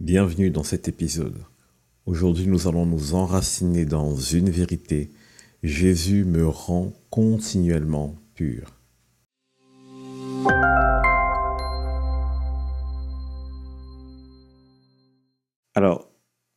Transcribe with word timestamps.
Bienvenue 0.00 0.50
dans 0.50 0.62
cet 0.62 0.88
épisode. 0.88 1.44
Aujourd'hui, 2.06 2.46
nous 2.46 2.66
allons 2.66 2.86
nous 2.86 3.12
enraciner 3.12 3.84
dans 3.84 4.16
une 4.16 4.48
vérité. 4.48 5.10
Jésus 5.62 6.24
me 6.24 6.48
rend 6.48 6.94
continuellement 7.10 8.16
pur. 8.34 8.80
Alors, 15.74 16.10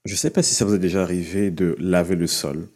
je 0.06 0.14
ne 0.14 0.18
sais 0.18 0.30
pas 0.30 0.42
si 0.42 0.54
ça 0.56 0.64
vous 0.64 0.76
est 0.76 0.80
déjà 0.80 1.04
arrivé 1.04 1.52
de 1.52 1.76
laver 1.80 2.16
le 2.16 2.28
sol. 2.28 2.70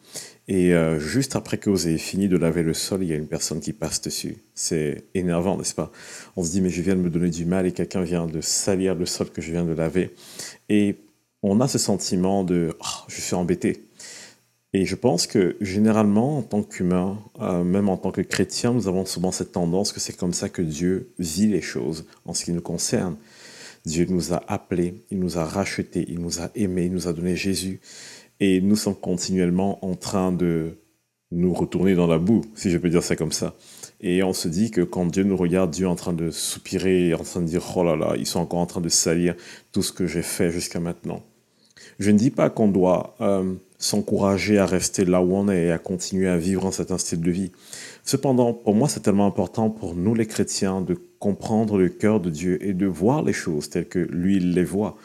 Et 0.48 0.74
euh, 0.74 0.98
juste 0.98 1.36
après 1.36 1.58
que 1.58 1.70
vous 1.70 1.88
ayez 1.88 1.98
fini 1.98 2.30
de 2.30 2.38
laver 2.38 2.64
le 2.64 2.74
sol, 2.74 3.04
il 3.04 3.10
y 3.10 3.14
a 3.14 3.18
une 3.18 3.28
personne 3.28 3.60
qui 3.60 3.74
passe 3.74 4.02
dessus. 4.02 4.38
C'est 4.56 5.04
énervant, 5.14 5.58
n'est-ce 5.58 5.76
pas? 5.76 5.92
On 6.38 6.44
se 6.44 6.52
dit, 6.52 6.62
mais 6.62 6.70
je 6.70 6.82
viens 6.82 6.96
de 6.96 7.02
me 7.02 7.10
donner 7.10 7.30
du 7.30 7.46
mal 7.46 7.66
et 7.66 7.74
quelqu'un 7.74 8.02
vient 8.02 8.28
de 8.28 8.40
salir 8.40 8.96
le 8.96 9.06
sol 9.06 9.30
que 9.30 9.42
je 9.42 9.52
viens 9.52 9.66
de 9.66 9.74
laver. 9.74 10.16
Et 10.70 10.96
on 11.44 11.60
a 11.60 11.68
ce 11.68 11.78
sentiment 11.78 12.46
de, 12.46 12.78
oh, 12.80 13.04
je 13.10 13.20
suis 13.20 13.36
embêté. 13.36 13.84
Et 14.74 14.86
je 14.86 14.96
pense 14.96 15.28
que 15.28 15.58
généralement, 15.60 16.38
en 16.38 16.42
tant 16.44 16.64
qu'humain, 16.64 17.20
euh, 17.42 17.64
même 17.64 17.90
en 17.90 17.98
tant 17.98 18.12
que 18.12 18.22
chrétien, 18.22 18.74
nous 18.74 18.88
avons 18.88 19.06
souvent 19.06 19.32
cette 19.32 19.52
tendance 19.52 19.92
que 19.92 20.00
c'est 20.00 20.16
comme 20.16 20.34
ça 20.34 20.50
que 20.50 20.62
Dieu 20.62 21.10
vit 21.20 21.48
les 21.48 21.62
choses 21.62 22.06
en 22.26 22.34
ce 22.34 22.46
qui 22.46 22.52
nous 22.52 22.62
concerne. 22.62 23.18
Dieu 23.86 24.06
nous 24.10 24.34
a 24.34 24.44
appelés, 24.48 25.04
il 25.12 25.20
nous 25.20 25.38
a 25.38 25.46
rachetés, 25.46 26.06
il 26.10 26.20
nous 26.20 26.42
a 26.42 26.52
aimés, 26.56 26.86
il 26.86 26.92
nous 26.94 27.08
a 27.08 27.14
donné 27.14 27.36
Jésus. 27.36 27.80
Et 28.40 28.62
nous 28.62 28.76
sommes 28.76 28.96
continuellement 28.96 29.84
en 29.86 29.96
train 29.96 30.32
de 30.32 30.78
nous 31.32 31.54
retourner 31.54 31.96
dans 31.96 32.08
la 32.08 32.20
boue, 32.20 32.42
si 32.56 32.70
je 32.70 32.78
peux 32.78 32.90
dire 32.90 33.04
ça 33.04 33.16
comme 33.16 33.32
ça. 33.32 33.56
Et 34.00 34.24
on 34.24 34.34
se 34.34 34.48
dit 34.48 34.72
que 34.72 34.82
quand 34.82 35.06
Dieu 35.06 35.24
nous 35.24 35.36
regarde, 35.36 35.72
Dieu 35.72 35.86
est 35.86 35.90
en 35.90 35.96
train 35.96 36.14
de 36.14 36.30
soupirer, 36.30 37.14
en 37.14 37.24
train 37.24 37.42
de 37.42 37.48
dire, 37.48 37.64
oh 37.76 37.84
là 37.84 37.96
là, 37.96 38.14
ils 38.18 38.28
sont 38.28 38.40
encore 38.40 38.60
en 38.60 38.66
train 38.66 38.82
de 38.82 38.90
salir 38.90 39.36
tout 39.72 39.82
ce 39.82 39.92
que 39.92 40.06
j'ai 40.06 40.22
fait 40.22 40.52
jusqu'à 40.52 40.80
maintenant. 40.80 41.24
Je 42.00 42.12
ne 42.12 42.18
dis 42.18 42.30
pas 42.30 42.50
qu'on 42.50 42.68
doit 42.68 43.16
euh, 43.22 43.56
s'encourager 43.80 44.60
à 44.60 44.66
rester 44.66 45.04
là 45.04 45.22
où 45.22 45.36
on 45.36 45.50
est 45.50 45.66
et 45.66 45.72
à 45.72 45.80
continuer 45.80 46.28
à 46.28 46.38
vivre 46.38 46.66
en 46.66 46.72
cet 46.72 46.96
style 46.98 47.22
de 47.22 47.32
vie. 47.32 47.52
Cependant, 48.04 48.54
pour 48.54 48.76
moi, 48.76 48.88
c'est 48.88 49.02
tellement 49.02 49.26
important 49.26 49.70
pour 49.70 49.96
nous 49.96 50.14
les 50.14 50.28
chrétiens 50.28 50.82
de 50.82 50.96
comprendre 51.20 51.78
le 51.78 51.90
cœur 51.90 52.20
de 52.20 52.30
Dieu 52.30 52.64
et 52.64 52.74
de 52.74 52.86
voir 52.86 53.24
les 53.24 53.34
choses 53.34 53.70
telles 53.70 53.88
que 53.88 54.00
lui, 54.00 54.38
il 54.38 54.54
les 54.54 54.64
voit. 54.64 54.96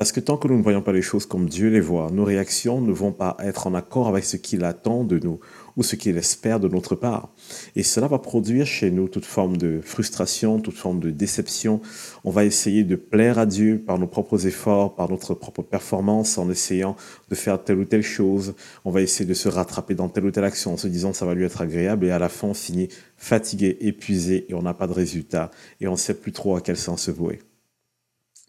Parce 0.00 0.12
que 0.12 0.20
tant 0.20 0.38
que 0.38 0.48
nous 0.48 0.56
ne 0.56 0.62
voyons 0.62 0.80
pas 0.80 0.92
les 0.92 1.02
choses 1.02 1.26
comme 1.26 1.46
Dieu 1.46 1.68
les 1.68 1.78
voit, 1.82 2.10
nos 2.10 2.24
réactions 2.24 2.80
ne 2.80 2.90
vont 2.90 3.12
pas 3.12 3.36
être 3.38 3.66
en 3.66 3.74
accord 3.74 4.08
avec 4.08 4.24
ce 4.24 4.38
qu'il 4.38 4.64
attend 4.64 5.04
de 5.04 5.18
nous 5.18 5.40
ou 5.76 5.82
ce 5.82 5.94
qu'il 5.94 6.16
espère 6.16 6.58
de 6.58 6.68
notre 6.68 6.94
part. 6.94 7.28
Et 7.76 7.82
cela 7.82 8.08
va 8.08 8.18
produire 8.18 8.66
chez 8.66 8.90
nous 8.90 9.08
toute 9.08 9.26
forme 9.26 9.58
de 9.58 9.82
frustration, 9.84 10.58
toute 10.58 10.78
forme 10.78 11.00
de 11.00 11.10
déception. 11.10 11.82
On 12.24 12.30
va 12.30 12.46
essayer 12.46 12.82
de 12.82 12.96
plaire 12.96 13.38
à 13.38 13.44
Dieu 13.44 13.78
par 13.86 13.98
nos 13.98 14.06
propres 14.06 14.46
efforts, 14.46 14.94
par 14.94 15.10
notre 15.10 15.34
propre 15.34 15.60
performance, 15.60 16.38
en 16.38 16.48
essayant 16.48 16.96
de 17.28 17.34
faire 17.34 17.62
telle 17.62 17.76
ou 17.76 17.84
telle 17.84 18.02
chose. 18.02 18.54
On 18.86 18.90
va 18.90 19.02
essayer 19.02 19.28
de 19.28 19.34
se 19.34 19.50
rattraper 19.50 19.94
dans 19.94 20.08
telle 20.08 20.24
ou 20.24 20.30
telle 20.30 20.44
action 20.44 20.72
en 20.72 20.76
se 20.78 20.88
disant 20.88 21.10
que 21.10 21.18
ça 21.18 21.26
va 21.26 21.34
lui 21.34 21.44
être 21.44 21.60
agréable 21.60 22.06
et 22.06 22.10
à 22.10 22.18
la 22.18 22.30
fin 22.30 22.48
on 22.48 22.54
finit 22.54 22.88
fatigué, 23.18 23.76
épuisé 23.82 24.46
et 24.48 24.54
on 24.54 24.62
n'a 24.62 24.72
pas 24.72 24.86
de 24.86 24.94
résultat 24.94 25.50
et 25.78 25.88
on 25.88 25.92
ne 25.92 25.96
sait 25.98 26.14
plus 26.14 26.32
trop 26.32 26.56
à 26.56 26.62
quel 26.62 26.78
sens 26.78 27.02
se 27.02 27.10
vouer. 27.10 27.40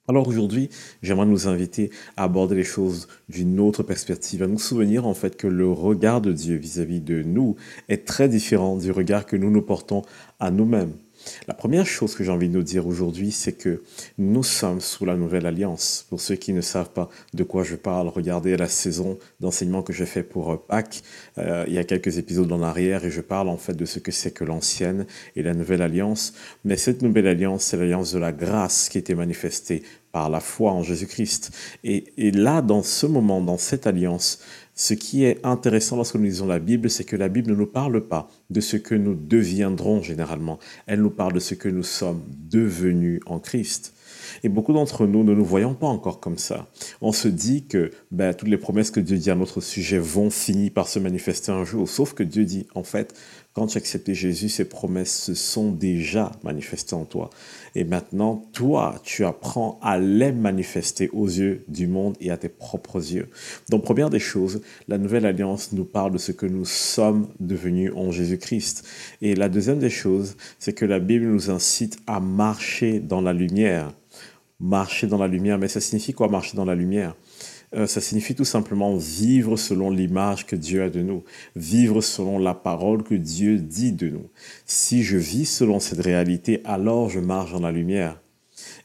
Alors 0.07 0.27
aujourd'hui, 0.27 0.69
j'aimerais 1.03 1.27
nous 1.27 1.47
inviter 1.47 1.91
à 2.17 2.23
aborder 2.23 2.55
les 2.55 2.63
choses 2.63 3.07
d'une 3.30 3.59
autre 3.59 3.83
perspective, 3.83 4.41
à 4.41 4.47
nous 4.47 4.58
souvenir 4.58 5.05
en 5.05 5.13
fait 5.13 5.38
que 5.38 5.45
le 5.45 5.71
regard 5.71 6.21
de 6.21 6.31
Dieu 6.31 6.55
vis-à-vis 6.55 7.02
de 7.02 7.21
nous 7.21 7.55
est 7.88 8.08
très 8.08 8.27
différent 8.27 8.77
du 8.77 8.89
regard 8.89 9.27
que 9.27 9.35
nous 9.35 9.52
nous 9.52 9.61
portons 9.61 10.02
à 10.39 10.49
nous-mêmes. 10.49 10.93
La 11.47 11.53
première 11.53 11.86
chose 11.86 12.16
que 12.16 12.23
j'ai 12.23 12.31
envie 12.31 12.50
de 12.50 12.53
nous 12.53 12.64
dire 12.64 12.88
aujourd'hui, 12.88 13.31
c'est 13.31 13.53
que 13.53 13.83
nous 14.17 14.44
sommes 14.44 14.81
sous 14.81 15.05
la 15.05 15.16
nouvelle 15.16 15.45
alliance. 15.45 16.05
Pour 16.09 16.22
ceux 16.22 16.36
qui 16.36 16.53
ne 16.53 16.61
savent 16.61 16.91
pas 16.91 17.09
de 17.33 17.44
quoi 17.44 17.64
je 17.64 17.75
parle, 17.75 18.08
regardez 18.08 18.58
la 18.58 18.67
saison 18.67 19.17
d'enseignement 19.39 19.83
que 19.83 19.94
j'ai 19.94 20.05
fait 20.05 20.23
pour 20.23 20.52
euh, 20.52 20.58
Pâques. 20.58 21.03
Euh, 21.38 21.66
il 21.67 21.73
y 21.73 21.77
a 21.77 21.83
quelques 21.83 22.17
épisodes 22.17 22.52
en 22.52 22.61
arrière 22.61 23.05
et 23.05 23.11
je 23.11 23.22
parle 23.22 23.49
en 23.49 23.58
fait 23.58 23.73
de 23.73 23.86
ce 23.86 23.99
que 23.99 24.11
c'est 24.11 24.32
que 24.32 24.43
l'ancienne 24.43 25.05
et 25.36 25.43
la 25.43 25.54
nouvelle 25.54 25.82
alliance. 25.82 26.33
Mais 26.64 26.77
cette 26.77 27.02
nouvelle 27.02 27.27
alliance, 27.27 27.64
c'est 27.64 27.77
l'alliance 27.77 28.14
de 28.14 28.20
la 28.20 28.32
grâce 28.32 28.89
qui 28.89 28.98
était 28.98 29.15
manifestée 29.15 29.83
par 30.11 30.30
la 30.30 30.39
foi 30.39 30.72
en 30.72 30.83
Jésus-Christ. 30.83 31.52
Et, 31.83 32.32
là, 32.32 32.61
dans 32.61 32.83
ce 32.83 33.05
moment, 33.05 33.42
dans 33.42 33.58
cette 33.58 33.88
alliance, 33.88 34.39
ce 34.76 34.94
qui 34.94 35.23
est 35.23 35.45
intéressant 35.45 35.95
lorsque 35.95 36.16
nous 36.16 36.23
lisons 36.23 36.48
la 36.48 36.60
Bible, 36.60 36.89
c'est 36.89 37.04
que 37.04 37.16
la 37.16 37.30
Bible 37.30 37.52
ne 37.52 37.55
nous 37.55 37.67
parle 37.67 38.08
pas 38.08 38.30
de 38.50 38.61
ce 38.61 38.77
que 38.77 38.95
nous 38.95 39.16
deviendrons 39.16 40.02
généralement. 40.02 40.60
Elle 40.88 41.02
nous 41.02 41.10
parle 41.10 41.33
de 41.33 41.39
ce 41.39 41.55
que 41.55 41.70
nous 41.70 41.83
sommes 41.83 42.23
devenus 42.50 43.20
en 43.26 43.39
Christ. 43.39 43.94
Et 44.43 44.49
beaucoup 44.49 44.73
d'entre 44.73 45.05
nous 45.05 45.23
ne 45.23 45.33
nous 45.33 45.45
voyons 45.45 45.73
pas 45.73 45.87
encore 45.87 46.19
comme 46.19 46.37
ça. 46.37 46.67
On 47.02 47.11
se 47.11 47.27
dit 47.27 47.65
que 47.65 47.92
ben, 48.11 48.33
toutes 48.33 48.49
les 48.49 48.58
promesses 48.58 48.92
que 48.92 48.99
Dieu 48.99 49.17
dit 49.17 49.31
à 49.31 49.36
notre 49.36 49.61
sujet 49.61 49.97
vont 49.97 50.30
finir 50.30 50.71
par 50.71 50.87
se 50.87 50.99
manifester 50.99 51.52
un 51.52 51.65
jour. 51.65 51.87
Sauf 51.87 52.14
que 52.14 52.23
Dieu 52.23 52.45
dit, 52.45 52.67
en 52.75 52.83
fait, 52.83 53.15
quand 53.53 53.67
tu 53.67 53.77
as 53.77 53.80
accepté 53.80 54.15
Jésus, 54.15 54.47
ces 54.47 54.64
promesses 54.64 55.23
se 55.23 55.33
sont 55.33 55.71
déjà 55.71 56.31
manifestées 56.43 56.95
en 56.95 57.03
toi. 57.03 57.30
Et 57.75 57.83
maintenant, 57.83 58.45
toi, 58.53 58.95
tu 59.03 59.25
apprends 59.25 59.77
à 59.81 59.99
les 59.99 60.31
manifester 60.31 61.09
aux 61.11 61.27
yeux 61.27 61.65
du 61.67 61.86
monde 61.87 62.15
et 62.21 62.31
à 62.31 62.37
tes 62.37 62.47
propres 62.47 63.14
yeux. 63.14 63.30
Donc, 63.70 63.83
première 63.83 64.09
des 64.09 64.20
choses, 64.20 64.61
la 64.87 64.97
nouvelle 64.97 65.25
alliance 65.25 65.73
nous 65.73 65.83
parle 65.83 66.14
de 66.14 66.17
ce 66.17 66.31
que 66.31 66.45
nous 66.45 66.64
sommes 66.64 67.27
devenus 67.41 67.91
en 67.93 68.11
Jésus-Christ. 68.11 68.86
Et 69.21 69.36
la 69.36 69.49
deuxième 69.49 69.80
des 69.80 69.89
choses, 69.89 70.37
c'est 70.58 70.73
que 70.73 70.86
la 70.86 70.99
Bible 70.99 71.25
nous 71.25 71.49
incite 71.49 71.97
à 72.08 72.21
marcher 72.21 73.02
dans 73.02 73.21
la 73.21 73.33
lumière 73.33 73.91
marcher 74.61 75.08
dans 75.08 75.17
la 75.17 75.27
lumière. 75.27 75.58
Mais 75.58 75.67
ça 75.67 75.82
signifie 75.82 76.14
quoi 76.14 76.30
marcher 76.30 76.55
dans 76.55 76.66
la 76.66 76.76
lumière? 76.76 77.16
Euh, 77.73 77.88
ça 77.88 78.02
signifie 78.02 78.36
tout 78.36 78.45
simplement 78.45 78.95
vivre 78.98 79.55
selon 79.55 79.89
l'image 79.89 80.45
que 80.45 80.58
Dieu 80.58 80.83
a 80.83 80.89
de 80.89 81.02
nous, 81.02 81.23
vivre 81.55 82.02
selon 82.02 82.38
la 82.38 82.54
parole 82.54 83.04
que 83.04 83.16
Dieu 83.16 83.58
dit 83.58 83.94
de 83.94 84.10
nous. 84.10 84.30
Si 84.66 85.04
je 85.04 85.17
vis 85.17 85.45
selon 85.45 85.80
cette 85.80 86.02
réalité, 86.02 86.61
alors 86.66 87.10
je 87.10 87.20
marche 87.20 87.54
dans 87.54 87.61
la 87.61 87.71
lumière. 87.71 88.20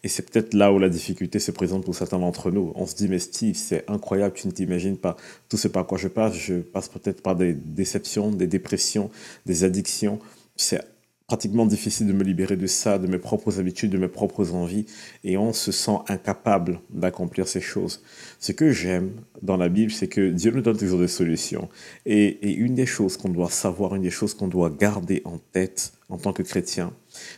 Et 0.04 0.08
c'est 0.08 0.30
peut-être 0.30 0.54
là 0.54 0.72
où 0.72 0.78
la 0.78 0.88
difficulté 0.88 1.40
se 1.40 1.50
présente 1.50 1.84
pour 1.84 1.96
certains 1.96 2.20
d'entre 2.20 2.52
nous. 2.52 2.72
On 2.76 2.86
se 2.86 2.94
dit, 2.94 3.08
mais 3.08 3.18
Steve, 3.18 3.56
c'est 3.56 3.84
incroyable, 3.90 4.34
tu 4.34 4.46
ne 4.46 4.52
t'imagines 4.52 4.96
pas 4.96 5.16
tout 5.48 5.56
ce 5.56 5.66
par 5.66 5.86
quoi 5.86 5.98
je 5.98 6.08
passe. 6.08 6.34
Je 6.34 6.54
passe 6.54 6.88
peut-être 6.88 7.22
par 7.22 7.34
des 7.34 7.54
déceptions, 7.54 8.30
des 8.30 8.46
dépressions, 8.46 9.10
des 9.46 9.64
addictions. 9.64 10.20
C'est 10.54 10.80
pratiquement 11.26 11.66
difficile 11.66 12.06
de 12.06 12.12
me 12.12 12.22
libérer 12.22 12.56
de 12.56 12.68
ça, 12.68 12.98
de 12.98 13.08
mes 13.08 13.18
propres 13.18 13.58
habitudes, 13.58 13.90
de 13.90 13.98
mes 13.98 14.08
propres 14.08 14.54
envies, 14.54 14.86
et 15.24 15.36
on 15.36 15.52
se 15.52 15.72
sent 15.72 15.98
incapable 16.08 16.80
d'accomplir 16.90 17.48
ces 17.48 17.60
choses. 17.60 18.02
Ce 18.38 18.52
que 18.52 18.70
j'aime 18.70 19.10
dans 19.42 19.56
la 19.56 19.68
Bible, 19.68 19.90
c'est 19.90 20.06
que 20.06 20.30
Dieu 20.30 20.52
nous 20.52 20.60
donne 20.60 20.76
toujours 20.76 21.00
des 21.00 21.08
solutions. 21.08 21.68
Et, 22.04 22.52
une 22.52 22.76
des 22.76 22.86
choses 22.86 23.16
qu'on 23.16 23.28
doit 23.28 23.50
savoir, 23.50 23.96
une 23.96 24.02
des 24.02 24.10
choses 24.10 24.34
qu'on 24.34 24.46
doit 24.46 24.70
garder 24.70 25.22
en 25.24 25.38
tête 25.38 25.92
en 26.08 26.16
tant 26.16 26.32
que 26.32 26.42
chrétien, 26.42 26.92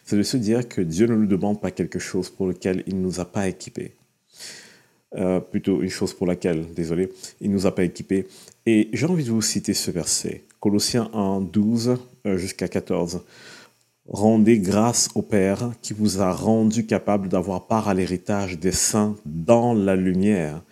c'est 0.05 0.17
de 0.17 0.23
se 0.23 0.37
dire 0.37 0.69
que 0.69 0.83
Dieu 0.83 1.07
ne 1.07 1.15
nous 1.15 1.27
demande 1.27 1.61
pas 1.61 1.71
quelque 1.71 1.99
chose 1.99 2.29
pour 2.29 2.47
lequel 2.47 2.83
il 2.87 2.97
ne 2.97 3.03
nous 3.03 3.21
a 3.21 3.25
pas 3.25 3.49
équipés. 3.49 3.95
Euh, 5.17 5.41
plutôt 5.41 5.81
une 5.81 5.89
chose 5.89 6.13
pour 6.13 6.27
laquelle, 6.27 6.67
désolé, 6.75 7.11
il 7.41 7.49
ne 7.49 7.55
nous 7.55 7.67
a 7.67 7.75
pas 7.75 7.85
équipés. 7.85 8.27
Et 8.67 8.91
j'ai 8.93 9.07
envie 9.07 9.25
de 9.25 9.31
vous 9.31 9.41
citer 9.41 9.73
ce 9.73 9.91
verset, 9.91 10.45
Colossiens 10.61 11.09
1, 11.15 11.41
12 11.41 11.97
euh, 12.27 12.37
jusqu'à 12.37 12.69
14. 12.69 13.23
Rendez 14.11 14.59
grâce 14.59 15.11
au 15.15 15.21
Père 15.21 15.71
qui 15.83 15.93
vous 15.93 16.23
a 16.23 16.33
rendu 16.33 16.87
capable 16.87 17.29
d'avoir 17.29 17.67
part 17.67 17.89
à 17.89 17.95
l'héritage 17.95 18.59
des 18.59 18.73
saints 18.73 19.15
dans 19.27 19.75
la 19.75 19.97
lumière, 19.97 20.63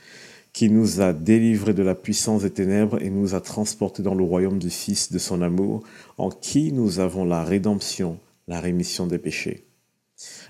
qui 0.55 0.71
nous 0.71 1.03
a 1.03 1.13
délivrés 1.13 1.75
de 1.75 1.83
la 1.83 1.95
puissance 1.95 2.43
des 2.43 2.51
ténèbres 2.51 3.03
et 3.03 3.11
nous 3.11 3.35
a 3.35 3.43
transportés 3.43 4.03
dans 4.03 4.15
le 4.15 4.25
royaume 4.25 4.59
du 4.59 4.71
Fils 4.71 5.13
de 5.13 5.19
son 5.19 5.43
amour, 5.43 5.83
en 6.17 6.31
qui 6.31 6.73
nous 6.73 6.99
avons 6.99 7.27
la 7.27 7.45
rédemption, 7.45 8.19
la 8.49 8.59
rémission 8.59 9.07
des 9.07 9.19
péchés. 9.19 9.67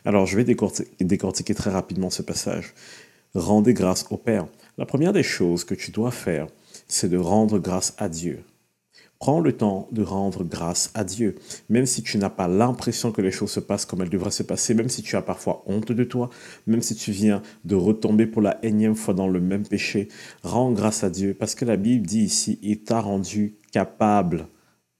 Alors 0.04 0.26
je 0.26 0.36
vais 0.36 0.44
décortiquer, 0.44 1.54
très 1.54 1.70
rapidement 1.70 2.10
ce 2.10 2.22
passage. 2.22 2.72
Rendez 3.34 3.74
grâce 3.74 4.06
au 4.10 4.16
Père. 4.16 4.46
La 4.78 4.86
première 4.86 5.12
des 5.12 5.24
choses 5.24 5.64
que 5.64 5.74
tu 5.74 5.90
dois 5.90 6.12
faire, 6.12 6.46
c'est 6.86 7.08
de 7.08 7.18
rendre 7.18 7.58
grâce 7.58 7.94
à 7.98 8.08
Dieu. 8.08 8.44
Prends 9.18 9.40
le 9.40 9.52
temps 9.52 9.88
de 9.92 10.02
rendre 10.02 10.44
grâce 10.44 10.90
à 10.94 11.02
Dieu, 11.02 11.36
même 11.70 11.86
si 11.86 12.02
tu 12.02 12.18
n'as 12.18 12.30
pas 12.30 12.48
l'impression 12.48 13.12
que 13.12 13.22
les 13.22 13.30
choses 13.30 13.50
se 13.50 13.60
passent 13.60 13.86
comme 13.86 14.02
elles 14.02 14.10
devraient 14.10 14.30
se 14.30 14.42
passer, 14.42 14.74
même 14.74 14.90
si 14.90 15.02
tu 15.02 15.16
as 15.16 15.22
parfois 15.22 15.62
honte 15.66 15.92
de 15.92 16.04
toi, 16.04 16.28
même 16.66 16.82
si 16.82 16.94
tu 16.94 17.12
viens 17.12 17.42
de 17.64 17.74
retomber 17.74 18.26
pour 18.26 18.42
la 18.42 18.58
énième 18.62 18.94
fois 18.94 19.14
dans 19.14 19.28
le 19.28 19.40
même 19.40 19.66
péché. 19.66 20.08
Rends 20.42 20.72
grâce 20.72 21.02
à 21.02 21.10
Dieu, 21.10 21.34
parce 21.34 21.54
que 21.54 21.64
la 21.64 21.76
Bible 21.76 22.06
dit 22.06 22.24
ici, 22.24 22.58
il 22.62 22.82
t'a 22.82 23.00
rendu 23.00 23.56
capable 23.72 24.48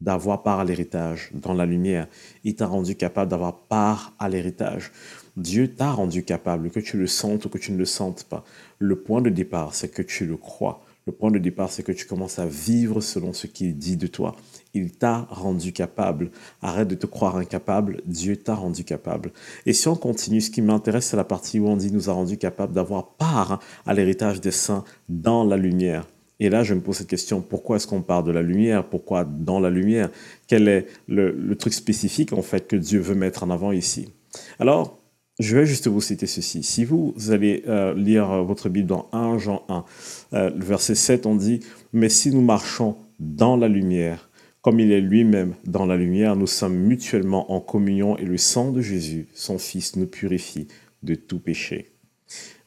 d'avoir 0.01 0.43
part 0.43 0.61
à 0.61 0.65
l'héritage 0.65 1.31
dans 1.35 1.55
la 1.55 1.67
lumière. 1.67 2.09
Il 2.45 2.55
t'a 2.55 2.67
rendu 2.67 2.97
capable 2.97 3.31
d'avoir 3.31 3.67
part 3.67 4.15
à 4.19 4.29
l'héritage. 4.29 4.93
Dieu 5.37 5.75
t'a 5.75 5.91
rendu 5.91 6.25
capable, 6.25 6.71
que 6.71 6.81
tu 6.81 6.97
le 6.97 7.07
sentes 7.07 7.45
ou 7.45 7.49
que 7.49 7.59
tu 7.59 7.73
ne 7.73 7.79
le 7.79 7.85
sentes 7.85 8.25
pas. 8.25 8.45
Le 8.79 8.97
point 8.97 9.21
de 9.21 9.31
départ, 9.31 9.75
c'est 9.75 9.89
que 9.89 10.03
tu 10.03 10.27
le 10.27 10.37
crois. 10.37 10.86
Le 11.07 11.13
point 11.13 11.31
de 11.31 11.39
départ, 11.39 11.71
c'est 11.71 11.85
que 11.85 11.93
tu 11.93 12.05
commences 12.05 12.41
à 12.41 12.47
vivre 12.47 13.01
selon 13.01 13.33
ce 13.33 13.47
qu'il 13.47 13.79
dit 13.79 13.97
de 13.97 14.09
toi. 14.09 14.35
Il 14.75 14.91
t'a 14.91 15.29
rendu 15.31 15.73
capable. 15.73 16.33
Arrête 16.63 16.89
de 16.89 16.97
te 16.97 17.07
croire 17.07 17.37
incapable. 17.37 18.03
Dieu 18.07 18.37
t'a 18.37 18.57
rendu 18.57 18.83
capable. 18.83 19.31
Et 19.67 19.73
si 19.73 19.87
on 19.87 19.95
continue, 19.95 20.41
ce 20.41 20.51
qui 20.51 20.63
m'intéresse, 20.63 21.07
c'est 21.07 21.17
la 21.17 21.23
partie 21.23 21.61
où 21.61 21.69
on 21.69 21.77
dit 21.77 21.93
nous 21.93 22.11
a 22.11 22.13
rendu 22.13 22.39
capable 22.39 22.73
d'avoir 22.73 23.13
part 23.13 23.61
à 23.87 23.95
l'héritage 23.95 24.41
des 24.41 24.51
saints 24.51 24.83
dans 25.09 25.45
la 25.45 25.57
lumière. 25.57 26.09
Et 26.41 26.51
là, 26.51 26.65
je 26.65 26.75
me 26.75 26.81
pose 26.81 26.97
cette 26.97 27.09
question, 27.09 27.41
pourquoi 27.41 27.77
est-ce 27.77 27.87
qu'on 27.87 28.03
parle 28.03 28.25
de 28.25 28.33
la 28.33 28.43
lumière? 28.43 28.89
Pourquoi 28.89 29.25
dans 29.25 29.61
la 29.61 29.71
lumière? 29.71 30.11
Quel 30.49 30.67
est 30.67 30.87
le, 31.07 31.31
le, 31.31 31.57
truc 31.57 31.73
spécifique, 31.73 32.33
en 32.33 32.43
fait, 32.43 32.67
que 32.67 32.75
Dieu 32.75 32.99
veut 32.99 33.15
mettre 33.15 33.45
en 33.45 33.51
avant 33.51 33.71
ici? 33.71 34.09
Alors, 34.59 34.99
je 35.39 35.57
vais 35.57 35.67
juste 35.67 35.87
vous 35.89 36.01
citer 36.01 36.27
ceci. 36.27 36.63
Si 36.63 36.85
vous, 36.85 37.15
allez 37.31 37.63
euh, 37.69 37.95
lire 37.95 38.43
votre 38.45 38.69
Bible 38.69 38.89
dans 38.89 39.09
1 39.13 39.39
Jean 39.39 39.65
1, 39.69 39.85
euh, 40.33 40.51
verset 40.57 40.95
7, 40.95 41.27
on 41.27 41.37
dit, 41.37 41.61
Mais 41.93 42.09
si 42.09 42.31
nous 42.31 42.41
marchons 42.41 42.97
dans 43.19 43.57
la 43.57 43.69
lumière, 43.69 44.31
comme 44.63 44.81
il 44.81 44.91
est 44.91 45.01
lui-même 45.01 45.55
dans 45.65 45.87
la 45.87 45.97
lumière, 45.97 46.37
nous 46.37 46.47
sommes 46.47 46.77
mutuellement 46.77 47.53
en 47.53 47.61
communion 47.61 48.17
et 48.17 48.25
le 48.25 48.39
sang 48.39 48.73
de 48.73 48.81
Jésus, 48.81 49.29
son 49.35 49.59
Fils, 49.59 49.97
nous 49.97 50.07
purifie 50.07 50.69
de 51.03 51.15
tout 51.15 51.39
péché. 51.39 51.96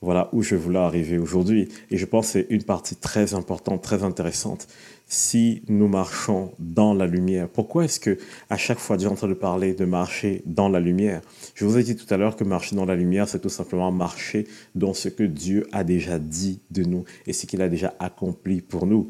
Voilà 0.01 0.29
où 0.31 0.41
je 0.41 0.55
voulais 0.55 0.79
arriver 0.79 1.17
aujourd'hui. 1.17 1.67
Et 1.91 1.97
je 1.97 2.05
pense 2.05 2.27
que 2.27 2.31
c'est 2.33 2.47
une 2.49 2.63
partie 2.63 2.95
très 2.95 3.33
importante, 3.33 3.81
très 3.81 4.03
intéressante. 4.03 4.67
Si 5.07 5.63
nous 5.67 5.87
marchons 5.87 6.53
dans 6.59 6.93
la 6.93 7.07
lumière, 7.07 7.49
pourquoi 7.49 7.85
est-ce 7.85 7.99
que 7.99 8.17
à 8.49 8.57
chaque 8.57 8.79
fois 8.79 8.95
est 8.95 9.07
en 9.07 9.15
train 9.15 9.27
de 9.27 9.33
parler 9.33 9.73
de 9.73 9.83
marcher 9.83 10.43
dans 10.45 10.69
la 10.69 10.79
lumière? 10.79 11.21
Je 11.55 11.65
vous 11.65 11.77
ai 11.77 11.83
dit 11.83 11.95
tout 11.95 12.11
à 12.13 12.17
l'heure 12.17 12.35
que 12.35 12.43
marcher 12.43 12.75
dans 12.75 12.85
la 12.85 12.95
lumière, 12.95 13.27
c'est 13.27 13.39
tout 13.39 13.49
simplement 13.49 13.91
marcher 13.91 14.47
dans 14.75 14.93
ce 14.93 15.09
que 15.09 15.23
Dieu 15.23 15.67
a 15.71 15.83
déjà 15.83 16.19
dit 16.19 16.61
de 16.71 16.83
nous 16.83 17.03
et 17.25 17.33
ce 17.33 17.45
qu'il 17.45 17.61
a 17.61 17.69
déjà 17.69 17.93
accompli 17.99 18.61
pour 18.61 18.85
nous. 18.85 19.09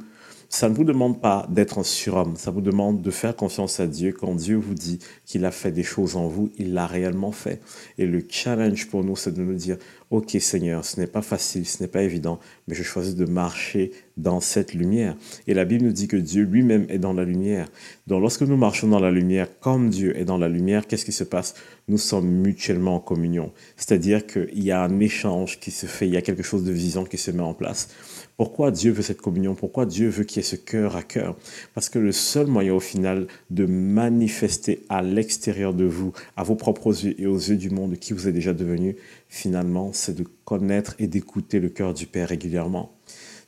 Ça 0.51 0.67
ne 0.67 0.73
vous 0.73 0.83
demande 0.83 1.21
pas 1.21 1.45
d'être 1.51 1.77
un 1.77 1.83
surhomme, 1.83 2.35
ça 2.35 2.49
vous 2.49 2.61
demande 2.61 3.03
de 3.03 3.11
faire 3.11 3.35
confiance 3.35 3.79
à 3.79 3.85
Dieu. 3.85 4.13
Quand 4.19 4.33
Dieu 4.33 4.55
vous 4.55 4.73
dit 4.73 4.97
qu'il 5.23 5.45
a 5.45 5.51
fait 5.51 5.71
des 5.71 5.83
choses 5.83 6.15
en 6.15 6.27
vous, 6.27 6.49
il 6.57 6.73
l'a 6.73 6.87
réellement 6.87 7.31
fait. 7.31 7.61
Et 7.99 8.07
le 8.07 8.25
challenge 8.27 8.87
pour 8.87 9.03
nous, 9.03 9.15
c'est 9.15 9.31
de 9.31 9.43
nous 9.43 9.53
dire, 9.53 9.77
OK 10.11 10.35
Seigneur, 10.39 10.85
ce 10.85 10.99
n'est 10.99 11.07
pas 11.07 11.21
facile, 11.21 11.67
ce 11.67 11.83
n'est 11.83 11.87
pas 11.87 12.01
évident, 12.01 12.39
mais 12.67 12.73
je 12.73 12.81
choisis 12.81 13.15
de 13.15 13.25
marcher 13.25 13.91
dans 14.17 14.41
cette 14.41 14.73
lumière. 14.73 15.15
Et 15.47 15.53
la 15.53 15.65
Bible 15.65 15.85
nous 15.85 15.91
dit 15.91 16.07
que 16.07 16.17
Dieu 16.17 16.43
lui-même 16.43 16.87
est 16.89 16.97
dans 16.97 17.13
la 17.13 17.23
lumière. 17.23 17.69
Donc 18.07 18.21
lorsque 18.21 18.41
nous 18.41 18.57
marchons 18.57 18.87
dans 18.87 18.99
la 18.99 19.11
lumière, 19.11 19.47
comme 19.59 19.89
Dieu 19.89 20.17
est 20.17 20.25
dans 20.25 20.39
la 20.39 20.49
lumière, 20.49 20.87
qu'est-ce 20.87 21.05
qui 21.05 21.11
se 21.11 21.23
passe? 21.23 21.53
Nous 21.87 21.99
sommes 21.99 22.27
mutuellement 22.27 22.95
en 22.95 22.99
communion. 22.99 23.51
C'est-à-dire 23.77 24.25
qu'il 24.25 24.63
y 24.63 24.71
a 24.71 24.81
un 24.81 24.99
échange 24.99 25.59
qui 25.59 25.71
se 25.71 25.85
fait, 25.85 26.07
il 26.07 26.13
y 26.13 26.17
a 26.17 26.21
quelque 26.21 26.43
chose 26.43 26.63
de 26.63 26.71
vivant 26.71 27.05
qui 27.05 27.17
se 27.17 27.31
met 27.31 27.43
en 27.43 27.53
place. 27.53 27.89
Pourquoi 28.35 28.71
Dieu 28.71 28.91
veut 28.91 29.01
cette 29.01 29.21
communion? 29.21 29.53
Pourquoi 29.53 29.85
Dieu 29.85 30.07
veut 30.07 30.23
qu'il 30.23 30.37
y 30.37 30.39
ait 30.39 30.47
ce 30.47 30.55
cœur 30.55 30.95
à 30.95 31.03
cœur? 31.03 31.35
Parce 31.73 31.89
que 31.89 31.99
le 31.99 32.11
seul 32.11 32.47
moyen 32.47 32.73
au 32.73 32.79
final 32.79 33.27
de 33.49 33.65
manifester 33.65 34.85
à 34.89 35.01
l'extérieur 35.01 35.73
de 35.73 35.83
vous, 35.83 36.13
à 36.37 36.43
vos 36.43 36.55
propres 36.55 37.05
yeux 37.05 37.19
et 37.19 37.27
aux 37.27 37.37
yeux 37.37 37.57
du 37.57 37.69
monde 37.69 37.97
qui 37.97 38.13
vous 38.13 38.27
est 38.27 38.31
déjà 38.31 38.53
devenu, 38.53 38.95
finalement, 39.27 39.91
c'est 39.99 40.15
de 40.15 40.25
connaître 40.45 40.95
et 40.99 41.07
d'écouter 41.07 41.59
le 41.59 41.69
cœur 41.69 41.93
du 41.93 42.07
Père 42.07 42.29
régulièrement 42.29 42.99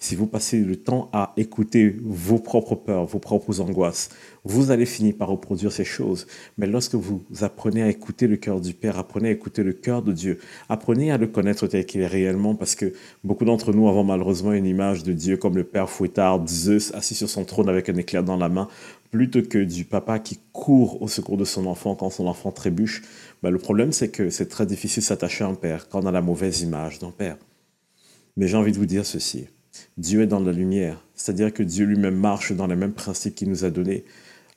si 0.01 0.15
vous 0.15 0.25
passez 0.25 0.57
le 0.57 0.75
temps 0.75 1.09
à 1.13 1.31
écouter 1.37 1.95
vos 2.03 2.39
propres 2.39 2.73
peurs, 2.73 3.05
vos 3.05 3.19
propres 3.19 3.61
angoisses, 3.61 4.09
vous 4.43 4.71
allez 4.71 4.87
finir 4.87 5.13
par 5.15 5.27
reproduire 5.27 5.71
ces 5.71 5.83
choses. 5.83 6.25
Mais 6.57 6.65
lorsque 6.65 6.95
vous 6.95 7.23
apprenez 7.41 7.83
à 7.83 7.89
écouter 7.89 8.25
le 8.25 8.35
cœur 8.35 8.59
du 8.59 8.73
Père, 8.73 8.97
apprenez 8.97 9.29
à 9.29 9.31
écouter 9.31 9.61
le 9.61 9.73
cœur 9.73 10.01
de 10.01 10.11
Dieu, 10.11 10.39
apprenez 10.69 11.11
à 11.11 11.19
le 11.19 11.27
connaître 11.27 11.67
tel 11.67 11.85
qu'il 11.85 12.01
est 12.01 12.07
réellement, 12.07 12.55
parce 12.55 12.73
que 12.73 12.93
beaucoup 13.23 13.45
d'entre 13.45 13.73
nous 13.73 13.87
avons 13.87 14.03
malheureusement 14.03 14.53
une 14.53 14.65
image 14.65 15.03
de 15.03 15.13
Dieu 15.13 15.37
comme 15.37 15.55
le 15.55 15.63
Père 15.63 15.87
fouettard, 15.87 16.47
Zeus, 16.47 16.91
assis 16.95 17.13
sur 17.13 17.29
son 17.29 17.45
trône 17.45 17.69
avec 17.69 17.87
un 17.87 17.95
éclair 17.95 18.23
dans 18.23 18.37
la 18.37 18.49
main, 18.49 18.67
plutôt 19.11 19.43
que 19.43 19.59
du 19.59 19.85
papa 19.85 20.17
qui 20.17 20.39
court 20.51 20.99
au 21.03 21.07
secours 21.07 21.37
de 21.37 21.45
son 21.45 21.67
enfant 21.67 21.93
quand 21.93 22.09
son 22.09 22.25
enfant 22.25 22.51
trébuche. 22.51 23.03
Ben, 23.43 23.49
le 23.49 23.57
problème, 23.57 23.91
c'est 23.91 24.09
que 24.09 24.29
c'est 24.29 24.49
très 24.49 24.67
difficile 24.67 25.01
s'attacher 25.01 25.43
à 25.43 25.47
un 25.47 25.55
père 25.55 25.89
quand 25.89 26.03
on 26.03 26.07
a 26.07 26.11
la 26.11 26.21
mauvaise 26.21 26.61
image 26.61 26.99
d'un 26.99 27.09
père. 27.09 27.37
Mais 28.37 28.47
j'ai 28.47 28.57
envie 28.57 28.71
de 28.71 28.77
vous 28.77 28.85
dire 28.85 29.05
ceci. 29.05 29.47
Dieu 29.97 30.21
est 30.21 30.27
dans 30.27 30.39
la 30.39 30.51
lumière, 30.51 31.03
c'est-à-dire 31.15 31.51
que 31.51 31.63
Dieu 31.63 31.85
lui-même 31.85 32.15
marche 32.15 32.51
dans 32.51 32.67
les 32.67 32.75
mêmes 32.75 32.93
principes 32.93 33.35
qu'il 33.35 33.49
nous 33.49 33.65
a 33.65 33.71
donnés. 33.71 34.05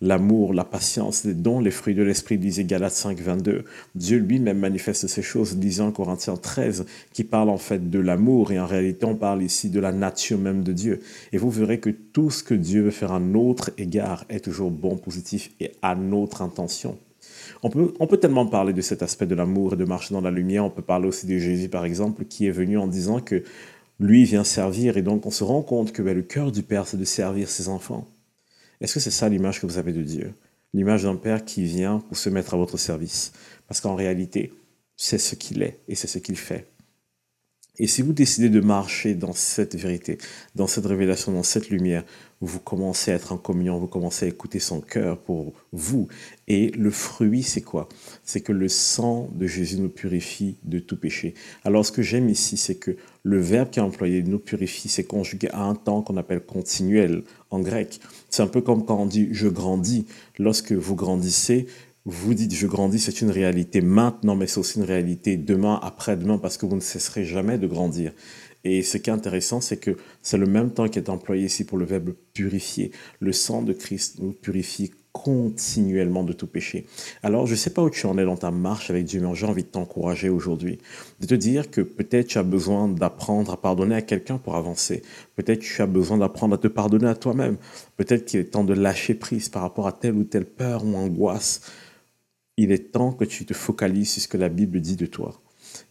L'amour, 0.00 0.52
la 0.52 0.64
patience, 0.64 1.24
les 1.24 1.32
dons, 1.32 1.60
les 1.60 1.70
fruits 1.70 1.94
de 1.94 2.02
l'esprit, 2.02 2.36
disait 2.36 2.64
Galates 2.64 2.92
5, 2.92 3.18
22. 3.20 3.64
Dieu 3.94 4.18
lui-même 4.18 4.58
manifeste 4.58 5.06
ces 5.06 5.22
choses, 5.22 5.56
disant 5.56 5.92
Corinthiens 5.92 6.36
13, 6.36 6.84
qui 7.12 7.24
parle 7.24 7.48
en 7.48 7.56
fait 7.56 7.88
de 7.88 7.98
l'amour, 8.00 8.52
et 8.52 8.58
en 8.58 8.66
réalité 8.66 9.06
on 9.06 9.14
parle 9.14 9.42
ici 9.42 9.70
de 9.70 9.80
la 9.80 9.92
nature 9.92 10.38
même 10.38 10.62
de 10.62 10.72
Dieu. 10.72 11.00
Et 11.32 11.38
vous 11.38 11.50
verrez 11.50 11.80
que 11.80 11.90
tout 11.90 12.30
ce 12.30 12.42
que 12.42 12.54
Dieu 12.54 12.82
veut 12.82 12.90
faire 12.90 13.12
à 13.12 13.20
notre 13.20 13.70
égard 13.78 14.26
est 14.28 14.40
toujours 14.40 14.70
bon, 14.70 14.98
positif 14.98 15.52
et 15.58 15.72
à 15.80 15.94
notre 15.94 16.42
intention. 16.42 16.98
On 17.62 17.70
peut, 17.70 17.94
on 17.98 18.06
peut 18.06 18.18
tellement 18.18 18.46
parler 18.46 18.72
de 18.72 18.80
cet 18.80 19.02
aspect 19.02 19.26
de 19.26 19.34
l'amour 19.34 19.74
et 19.74 19.76
de 19.76 19.84
marcher 19.84 20.14
dans 20.14 20.20
la 20.20 20.30
lumière. 20.30 20.64
On 20.64 20.70
peut 20.70 20.82
parler 20.82 21.08
aussi 21.08 21.26
de 21.26 21.38
Jésus, 21.38 21.68
par 21.68 21.84
exemple, 21.84 22.24
qui 22.24 22.46
est 22.46 22.50
venu 22.50 22.78
en 22.78 22.86
disant 22.86 23.20
que 23.20 23.42
lui 24.00 24.24
vient 24.24 24.44
servir 24.44 24.96
et 24.96 25.02
donc 25.02 25.24
on 25.26 25.30
se 25.30 25.44
rend 25.44 25.62
compte 25.62 25.92
que 25.92 26.02
ben, 26.02 26.14
le 26.14 26.22
cœur 26.22 26.52
du 26.52 26.62
Père, 26.62 26.86
c'est 26.86 26.96
de 26.96 27.04
servir 27.04 27.48
ses 27.48 27.68
enfants. 27.68 28.06
Est-ce 28.80 28.94
que 28.94 29.00
c'est 29.00 29.10
ça 29.10 29.28
l'image 29.28 29.60
que 29.60 29.66
vous 29.66 29.78
avez 29.78 29.92
de 29.92 30.02
Dieu? 30.02 30.34
L'image 30.74 31.04
d'un 31.04 31.16
Père 31.16 31.44
qui 31.44 31.64
vient 31.64 32.00
pour 32.00 32.16
se 32.16 32.28
mettre 32.28 32.54
à 32.54 32.56
votre 32.56 32.76
service. 32.76 33.32
Parce 33.68 33.80
qu'en 33.80 33.94
réalité, 33.94 34.52
c'est 34.96 35.18
ce 35.18 35.34
qu'il 35.34 35.62
est 35.62 35.80
et 35.88 35.94
c'est 35.94 36.08
ce 36.08 36.18
qu'il 36.18 36.36
fait. 36.36 36.66
Et 37.78 37.88
si 37.88 38.02
vous 38.02 38.12
décidez 38.12 38.50
de 38.50 38.60
marcher 38.60 39.14
dans 39.14 39.32
cette 39.32 39.74
vérité, 39.74 40.18
dans 40.54 40.68
cette 40.68 40.86
révélation, 40.86 41.32
dans 41.32 41.42
cette 41.42 41.70
lumière, 41.70 42.04
vous 42.40 42.60
commencez 42.60 43.10
à 43.10 43.14
être 43.14 43.32
en 43.32 43.36
communion, 43.36 43.78
vous 43.78 43.88
commencez 43.88 44.26
à 44.26 44.28
écouter 44.28 44.60
son 44.60 44.80
cœur 44.80 45.18
pour 45.18 45.54
vous. 45.72 46.06
Et 46.46 46.68
le 46.70 46.90
fruit, 46.90 47.42
c'est 47.42 47.62
quoi? 47.62 47.88
C'est 48.22 48.42
que 48.42 48.52
le 48.52 48.68
sang 48.68 49.28
de 49.34 49.46
Jésus 49.46 49.78
nous 49.78 49.88
purifie 49.88 50.56
de 50.62 50.78
tout 50.78 50.96
péché. 50.96 51.34
Alors 51.64 51.84
ce 51.84 51.90
que 51.90 52.02
j'aime 52.02 52.28
ici, 52.28 52.56
c'est 52.56 52.76
que 52.76 52.96
le 53.24 53.40
verbe 53.40 53.70
qui 53.70 53.80
est 53.80 53.82
employé, 53.82 54.22
nous 54.22 54.38
purifie, 54.38 54.88
c'est 54.88 55.04
conjugué 55.04 55.48
à 55.48 55.62
un 55.62 55.74
temps 55.74 56.02
qu'on 56.02 56.16
appelle 56.16 56.40
continuel 56.40 57.24
en 57.50 57.58
grec. 57.58 57.98
C'est 58.30 58.42
un 58.42 58.46
peu 58.46 58.60
comme 58.60 58.84
quand 58.84 59.00
on 59.00 59.06
dit 59.06 59.28
je 59.32 59.48
grandis. 59.48 60.06
Lorsque 60.38 60.72
vous 60.72 60.94
grandissez, 60.94 61.66
vous 62.06 62.34
dites 62.34 62.54
je 62.54 62.66
grandis, 62.66 62.98
c'est 62.98 63.22
une 63.22 63.30
réalité 63.30 63.80
maintenant, 63.80 64.36
mais 64.36 64.46
c'est 64.46 64.58
aussi 64.58 64.78
une 64.78 64.84
réalité 64.84 65.36
demain, 65.36 65.80
après-demain, 65.82 66.38
parce 66.38 66.58
que 66.58 66.66
vous 66.66 66.76
ne 66.76 66.80
cesserez 66.80 67.24
jamais 67.24 67.56
de 67.56 67.66
grandir. 67.66 68.12
Et 68.64 68.82
ce 68.82 68.96
qui 68.98 69.10
est 69.10 69.12
intéressant, 69.12 69.60
c'est 69.60 69.76
que 69.76 69.96
c'est 70.22 70.38
le 70.38 70.46
même 70.46 70.70
temps 70.70 70.88
qui 70.88 70.98
est 70.98 71.08
employé 71.08 71.46
ici 71.46 71.64
pour 71.64 71.78
le 71.78 71.84
verbe 71.84 72.14
purifier. 72.32 72.92
Le 73.20 73.32
sang 73.32 73.62
de 73.62 73.72
Christ 73.72 74.18
nous 74.20 74.32
purifie 74.32 74.90
continuellement 75.12 76.24
de 76.24 76.32
tout 76.32 76.48
péché. 76.48 76.86
Alors, 77.22 77.46
je 77.46 77.52
ne 77.52 77.56
sais 77.56 77.70
pas 77.70 77.82
où 77.82 77.88
tu 77.88 78.04
en 78.06 78.18
es 78.18 78.24
dans 78.24 78.36
ta 78.36 78.50
marche 78.50 78.90
avec 78.90 79.04
Dieu, 79.04 79.20
mais 79.20 79.34
j'ai 79.34 79.46
envie 79.46 79.62
de 79.62 79.68
t'encourager 79.68 80.28
aujourd'hui, 80.28 80.78
de 81.20 81.26
te 81.26 81.34
dire 81.34 81.70
que 81.70 81.82
peut-être 81.82 82.26
tu 82.26 82.38
as 82.38 82.42
besoin 82.42 82.88
d'apprendre 82.88 83.52
à 83.52 83.56
pardonner 83.56 83.94
à 83.94 84.02
quelqu'un 84.02 84.38
pour 84.38 84.56
avancer. 84.56 85.02
Peut-être 85.36 85.60
tu 85.60 85.80
as 85.80 85.86
besoin 85.86 86.18
d'apprendre 86.18 86.54
à 86.54 86.58
te 86.58 86.66
pardonner 86.68 87.06
à 87.06 87.14
toi-même. 87.14 87.58
Peut-être 87.96 88.24
qu'il 88.24 88.40
est 88.40 88.44
temps 88.44 88.64
de 88.64 88.74
lâcher 88.74 89.14
prise 89.14 89.48
par 89.48 89.62
rapport 89.62 89.86
à 89.86 89.92
telle 89.92 90.14
ou 90.14 90.24
telle 90.24 90.46
peur 90.46 90.84
ou 90.84 90.96
angoisse. 90.96 91.60
Il 92.56 92.70
est 92.70 92.92
temps 92.92 93.12
que 93.12 93.24
tu 93.24 93.44
te 93.46 93.54
focalises 93.54 94.12
sur 94.12 94.22
ce 94.22 94.28
que 94.28 94.36
la 94.36 94.48
Bible 94.48 94.80
dit 94.80 94.96
de 94.96 95.06
toi. 95.06 95.42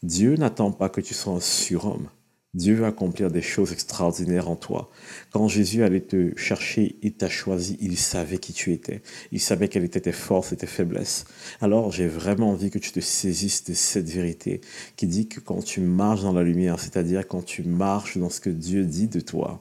Dieu 0.01 0.35
n'attend 0.35 0.71
pas 0.71 0.89
que 0.89 1.01
tu 1.01 1.13
sois 1.13 1.33
un 1.33 1.39
surhomme. 1.41 2.07
Dieu 2.53 2.75
veut 2.75 2.85
accomplir 2.85 3.31
des 3.31 3.41
choses 3.41 3.73
extraordinaires 3.73 4.47
en 4.47 4.55
toi. 4.55 4.91
Quand 5.31 5.47
Jésus 5.47 5.83
allait 5.83 6.01
te 6.01 6.37
chercher, 6.37 6.97
il 7.01 7.13
t'a 7.13 7.27
choisi, 7.27 7.77
il 7.81 7.97
savait 7.97 8.37
qui 8.37 8.53
tu 8.53 8.71
étais. 8.71 9.01
Il 9.31 9.39
savait 9.39 9.67
quelles 9.67 9.85
étaient 9.85 10.01
tes 10.01 10.11
forces 10.11 10.53
et 10.53 10.57
tes 10.57 10.67
faiblesses. 10.67 11.25
Alors 11.61 11.91
j'ai 11.91 12.07
vraiment 12.07 12.51
envie 12.51 12.69
que 12.69 12.77
tu 12.77 12.91
te 12.91 12.99
saisisses 12.99 13.63
de 13.63 13.73
cette 13.73 14.07
vérité 14.07 14.61
qui 14.95 15.07
dit 15.07 15.27
que 15.27 15.39
quand 15.39 15.63
tu 15.63 15.81
marches 15.81 16.21
dans 16.21 16.33
la 16.33 16.43
lumière, 16.43 16.79
c'est-à-dire 16.79 17.27
quand 17.27 17.43
tu 17.43 17.63
marches 17.63 18.19
dans 18.19 18.29
ce 18.29 18.39
que 18.39 18.51
Dieu 18.51 18.85
dit 18.85 19.07
de 19.07 19.19
toi, 19.19 19.59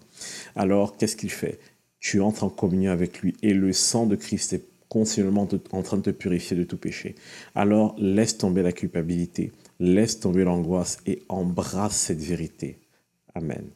alors 0.55 0.99
qu'est-ce 0.99 1.17
qu'il 1.17 1.31
fait? 1.31 1.59
Tu 1.99 2.21
entres 2.21 2.45
en 2.45 2.51
communion 2.51 2.93
avec 2.93 3.23
lui 3.23 3.35
et 3.43 3.55
le 3.55 3.73
sang 3.73 4.05
de 4.05 4.17
Christ 4.17 4.53
est 4.53 4.72
continuellement 4.93 5.49
en 5.73 5.83
train 5.83 5.97
de 5.97 6.03
te 6.03 6.11
purifier 6.11 6.55
de 6.55 6.65
tout 6.65 6.77
péché. 6.77 7.15
Alors 7.55 7.97
laisse 7.97 8.37
tomber 8.37 8.61
la 8.61 8.73
culpabilité, 8.73 9.51
laisse 9.81 10.21
tomber 10.21 10.45
l'angoisse 10.45 10.99
et 11.07 11.23
embrasse 11.31 11.97
cette 11.97 12.21
vérité. 12.21 12.79
Amen. 13.35 13.71